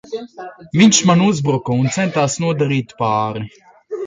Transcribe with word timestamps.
Viņš 0.79 1.01
man 1.09 1.21
uzbruka 1.25 1.75
un 1.83 1.93
centās 1.99 2.39
nodarīt 2.45 2.97
pāri! 3.05 3.47